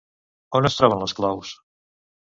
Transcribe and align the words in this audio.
On 0.61 0.69
es 0.71 0.79
troben 0.79 1.05
les 1.05 1.15
claus? 1.21 1.57